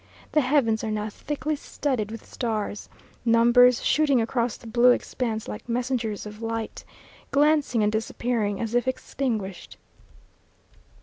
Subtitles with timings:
[0.31, 2.89] The heavens are now thickly studded with stars,
[3.23, 6.83] numbers shooting across the blue expanse like messengers of light,
[7.29, 9.77] glancing and disappearing as if extinguished.